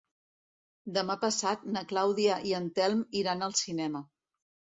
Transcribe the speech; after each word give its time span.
Demà 0.95 1.15
passat 1.23 1.67
na 1.75 1.83
Clàudia 1.91 2.39
i 2.53 2.55
en 2.61 2.71
Telm 2.81 3.05
iran 3.21 3.49
al 3.51 3.55
cinema. 3.61 4.05